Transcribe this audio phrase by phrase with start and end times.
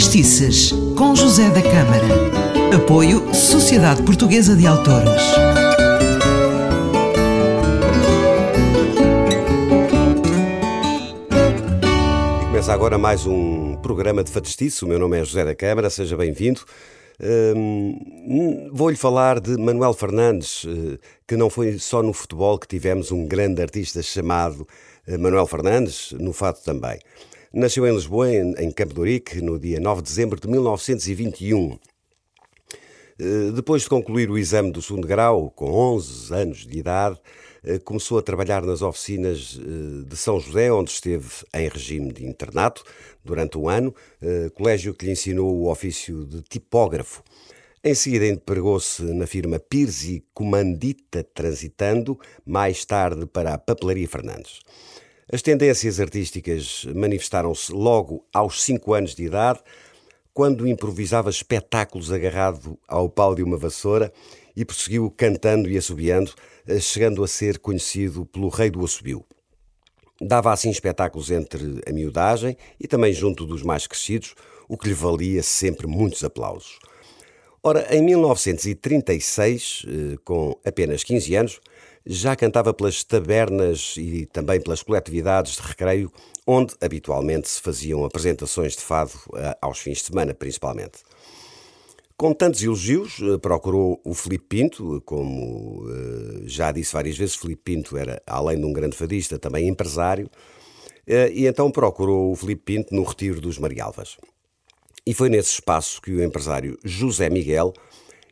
[0.00, 2.74] Fadistices, com José da Câmara.
[2.74, 5.22] Apoio Sociedade Portuguesa de Autores.
[12.46, 14.82] Começa agora mais um programa de Fadistice.
[14.86, 16.62] O meu nome é José da Câmara, seja bem-vindo.
[17.54, 20.98] Hum, Vou-lhe falar de Manuel Fernandes, eh,
[21.28, 24.66] que não foi só no futebol que tivemos um grande artista chamado
[25.06, 26.98] eh, Manuel Fernandes, no fato também.
[27.52, 31.76] Nasceu em Lisboa, em, Campo de Ourique, no dia 9 de dezembro de 1921.
[33.18, 37.20] Eh, Depois de concluir o exame do segundo grau, com 11 anos de idade,
[37.64, 42.24] eh, começou a trabalhar nas oficinas eh, de São José, onde esteve em regime de
[42.24, 42.84] internato
[43.24, 43.92] durante um ano,
[44.54, 47.20] colégio que lhe ensinou o ofício de tipógrafo.
[47.82, 54.60] Em seguida empregou-se na firma Pires e Comandita Transitando, mais tarde para a Papelaria Fernandes.
[55.32, 59.60] As tendências artísticas manifestaram-se logo aos cinco anos de idade,
[60.34, 64.12] quando improvisava espetáculos agarrado ao pau de uma vassoura
[64.56, 66.32] e prosseguiu cantando e assobiando,
[66.66, 69.24] eh, chegando a ser conhecido pelo Rei do Assobio.
[70.20, 74.34] Dava assim espetáculos entre a miudagem e também junto dos mais crescidos,
[74.68, 76.80] o que lhe valia sempre muitos aplausos.
[77.62, 81.60] Ora, em 1936, eh, com apenas 15 anos,
[82.04, 86.12] já cantava pelas tabernas e também pelas coletividades de recreio,
[86.46, 91.00] onde habitualmente se faziam apresentações de fado eh, aos fins de semana, principalmente.
[92.16, 97.62] Com tantos elogios, eh, procurou o Filipe Pinto, como eh, já disse várias vezes, Filipe
[97.62, 100.28] Pinto era, além de um grande fadista, também empresário,
[101.32, 104.16] e então procurou o Filipe Pinto no Retiro dos Marialvas.
[105.04, 107.72] E foi nesse espaço que o empresário José Miguel,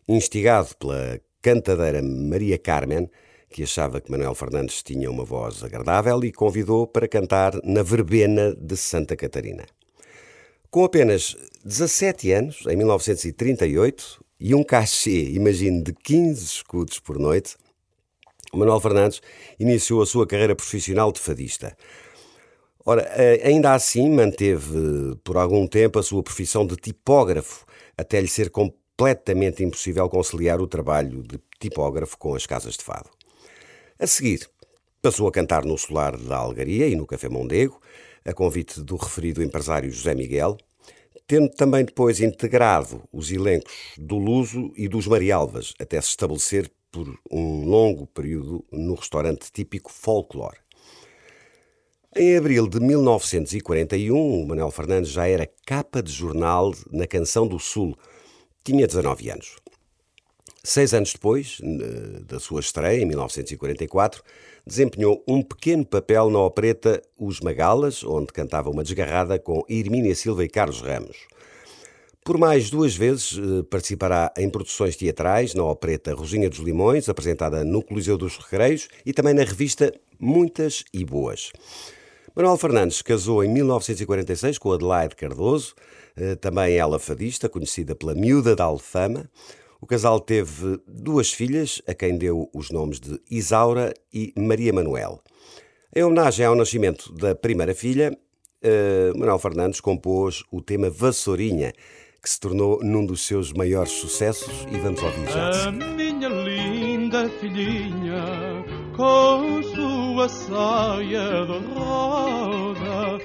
[0.07, 3.11] instigado pela cantadeira Maria Carmen,
[3.51, 8.55] que achava que Manuel Fernandes tinha uma voz agradável, e convidou para cantar na verbena
[8.55, 9.65] de Santa Catarina.
[10.71, 17.57] Com apenas 17 anos, em 1938, e um cachê, imagine, de 15 escudos por noite,
[18.53, 19.21] Manuel Fernandes
[19.59, 21.77] iniciou a sua carreira profissional de fadista.
[22.85, 27.67] Ora, eh, ainda assim manteve por algum tempo a sua profissão de tipógrafo,
[27.97, 33.11] até lhe ser completamente impossível conciliar o trabalho de tipógrafo com as casas de fado.
[34.01, 34.49] A seguir,
[35.03, 37.81] passou a cantar no Solar da Algaria e no Café Mondego,
[38.25, 40.57] a convite do referido empresário José Miguel,
[41.27, 47.13] tendo também depois integrado os elencos do Luso e dos Marialvas, até se estabelecer por
[47.29, 50.59] um longo período no restaurante típico Folklore.
[52.15, 57.59] Em abril de 1941, o Manuel Fernandes já era capa de jornal na Canção do
[57.59, 57.99] Sul.
[58.63, 59.57] Tinha 19 anos.
[60.63, 61.61] Seis anos depois
[62.27, 64.23] da sua estreia, em 1944,
[64.67, 70.45] desempenhou um pequeno papel na opereta Os Magalas, onde cantava uma desgarrada com Irmínia Silva
[70.45, 71.17] e Carlos Ramos.
[72.29, 77.65] Por mais duas vezes eh, participará em produções teatrais na opereta Rosinha dos Limões, apresentada
[77.65, 81.51] no Coliseu dos Recreios, e também na revista Muitas e Boas.
[82.37, 85.75] Manuel Fernandes casou em 1946 com Adelaide Cardoso,
[86.15, 89.31] eh, também ela fadista, conhecida pela Miúda da Alfama.
[89.81, 95.23] O casal teve duas filhas, a quem deu os nomes de Isaura e Maria Manuel.
[95.95, 98.17] Em homenagem ao nascimento da primeira filha,
[98.61, 101.73] eh, Manuel Fernandes compôs o tema Vassourinha,
[102.21, 105.69] que se tornou num dos seus maiores sucessos e vamos ouvir já.
[105.69, 108.65] A minha linda filhinha,
[108.97, 113.19] com sua saia de roda,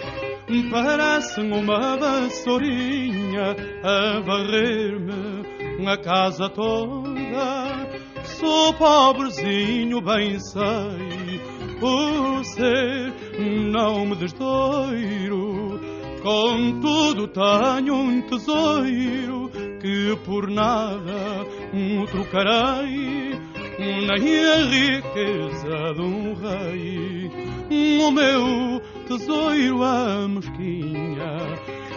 [0.70, 5.43] parece uma vassourinha a varrer-me
[5.88, 7.90] a casa toda.
[8.24, 11.42] Sou pobrezinho, bem sei,
[11.80, 13.14] por ser
[13.72, 15.80] não me desdoiro.
[16.22, 19.50] Contudo tenho um tesouro
[19.82, 21.46] que por nada
[22.08, 23.38] trocarei,
[23.78, 27.30] nem a riqueza de um rei.
[28.00, 30.28] O meu tesouro a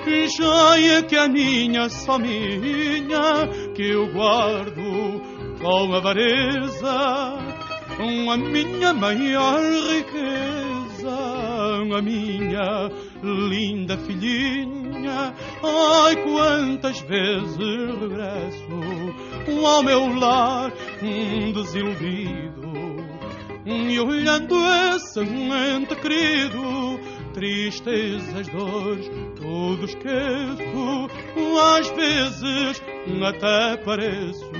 [0.07, 5.21] mosquinha, já é que a minha só minha, que eu guardo
[5.61, 7.39] com avareza,
[7.99, 11.17] a minha maior riqueza,
[11.97, 12.91] a minha
[13.23, 15.35] linda filhinha.
[15.63, 18.67] Ai, quantas vezes regresso
[19.65, 20.73] ao meu lar
[21.53, 22.67] desiludido
[23.65, 24.57] e olhando
[24.95, 26.86] esse ente querido,
[27.37, 31.09] tristezas, dores, tudo esqueço.
[31.79, 32.83] Às vezes
[33.23, 34.51] até pareço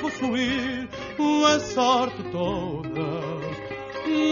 [0.00, 0.88] possuir
[1.46, 3.40] a sorte toda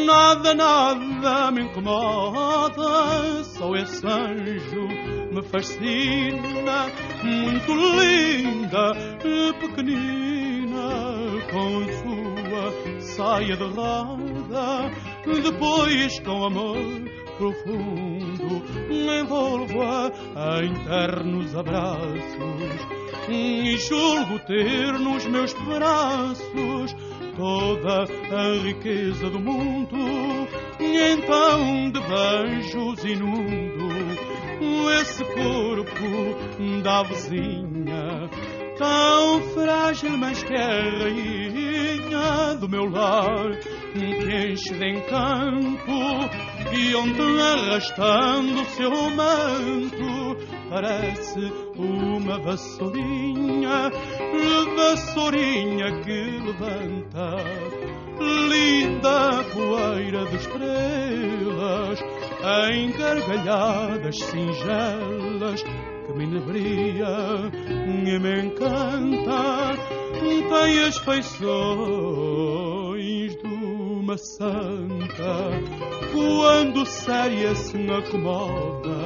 [0.06, 4.88] Nada, nada me incomoda, só esse anjo
[5.32, 6.86] me fascina,
[7.22, 8.94] muito linda,
[9.60, 10.88] pequenina,
[11.52, 14.90] com sua saia de roda,
[15.42, 20.10] depois com amor profundo envolvo-a
[20.64, 22.98] em ternos abraços
[23.28, 26.96] e julgo ter nos meus braços
[27.36, 29.96] toda a riqueza do mundo.
[30.80, 33.88] E então de beijos inundo
[35.00, 38.28] esse corpo da vizinha,
[38.76, 43.56] tão frágil, mas que é rainha do meu lar,
[43.92, 46.57] que enche de encanto
[46.94, 50.36] onde arrastando seu manto
[50.68, 53.90] parece uma vassourinha,
[54.76, 57.36] vassourinha que levanta
[58.20, 62.00] linda poeira de estrelas
[62.70, 67.50] em gargalhadas singelas que me inebria
[67.86, 69.76] e me encanta
[70.48, 72.77] tem as feições
[74.08, 75.50] uma santa
[76.14, 78.96] quando séria se acomoda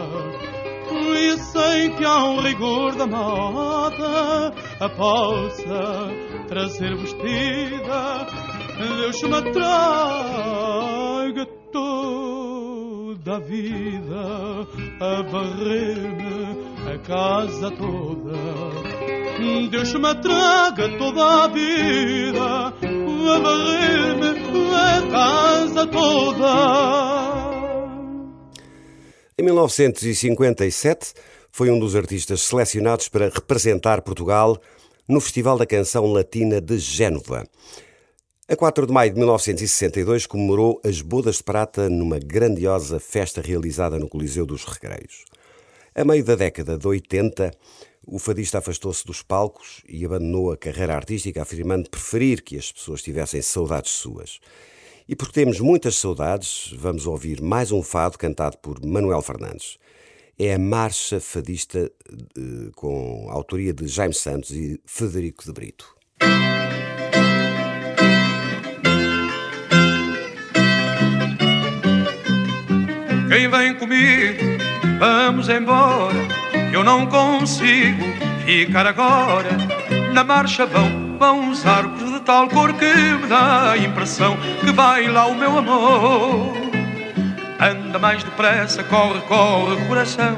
[1.18, 6.08] e sei que há um rigor da moda a possa
[6.46, 8.26] trazer vestida
[8.78, 14.68] Deus me traga toda a vida
[15.00, 16.62] a varrer-me
[16.94, 18.32] a casa toda.
[19.70, 22.72] Deus me traga toda a vida
[29.38, 31.14] em 1957,
[31.50, 34.56] foi um dos artistas selecionados para representar Portugal
[35.08, 37.44] no Festival da Canção Latina de Génova.
[38.48, 43.98] A 4 de maio de 1962 comemorou as Bodas de Prata numa grandiosa festa realizada
[43.98, 45.24] no Coliseu dos Recreios.
[45.94, 47.50] A meio da década de 80,
[48.04, 53.02] o fadista afastou-se dos palcos e abandonou a carreira artística, afirmando preferir que as pessoas
[53.02, 54.40] tivessem saudades suas.
[55.08, 59.78] E porque temos muitas saudades, vamos ouvir mais um fado cantado por Manuel Fernandes.
[60.38, 61.78] É a marcha fadista
[62.08, 65.94] eh, com autoria de Jaime Santos e Federico de Brito.
[73.28, 74.58] Quem vem comigo,
[74.98, 76.31] vamos embora.
[76.82, 78.04] Eu não consigo
[78.44, 79.50] ficar agora.
[80.12, 85.06] Na marcha vão, vão os arcos tal cor que me dá a impressão que vai
[85.06, 86.52] lá o meu amor.
[87.60, 90.36] Anda mais depressa, corre, corre, coração,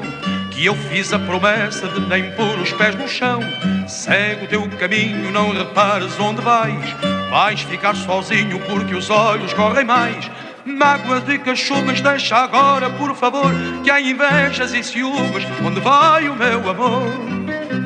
[0.51, 3.39] que eu fiz a promessa de nem pôr os pés no chão.
[3.87, 6.95] Segue o teu caminho, não repares onde vais,
[7.31, 10.29] vais ficar sozinho porque os olhos correm mais.
[10.65, 13.53] Mágoas de cachumas, deixa agora, por favor,
[13.83, 17.07] que há invejas e ciúmes, onde vai o meu amor?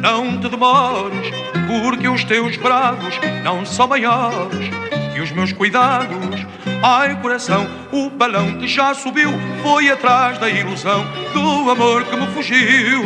[0.02, 1.30] Não te demores,
[1.68, 4.70] porque os teus bravos não são maiores
[5.14, 6.48] que os meus cuidados.
[6.82, 9.30] Ai, coração, o balão que já subiu
[9.62, 13.04] foi atrás da ilusão do amor que me fugiu.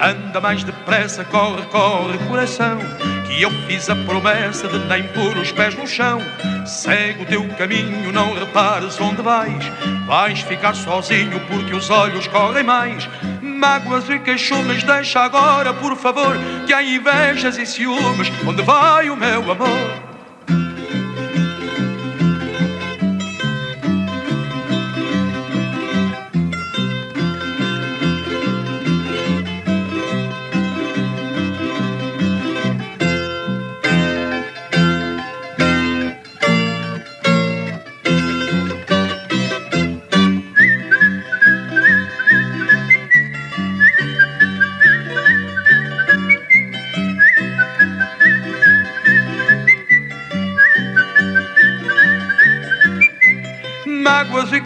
[0.00, 2.78] Anda mais depressa, corre, corre, coração,
[3.38, 6.20] que eu fiz a promessa de nem pôr os pés no chão.
[6.66, 9.64] Segue o teu caminho, não repares onde vais.
[10.08, 13.08] Vais ficar sozinho porque os olhos correm mais
[13.40, 16.36] mágoas e queixumes, deixa agora, por favor,
[16.66, 18.28] que há invejas e ciúmes.
[18.46, 20.07] Onde vai o meu amor?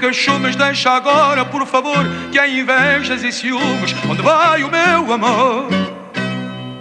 [0.03, 3.95] Queixumes, deixa agora, por favor, que há invejas e ciúmes.
[4.11, 5.69] Onde vai o meu amor?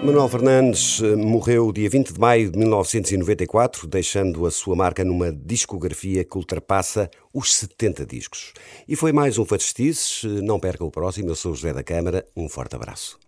[0.03, 5.31] Manuel Fernandes eh, morreu dia 20 de maio de 1994, deixando a sua marca numa
[5.31, 8.53] discografia que ultrapassa os 70 discos.
[8.87, 10.23] E foi mais um Fadestices.
[10.25, 11.29] Eh, não perca o próximo.
[11.29, 12.25] Eu sou o José da Câmara.
[12.35, 13.19] Um forte abraço.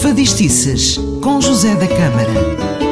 [0.00, 2.67] Fadistices com José da Câmara.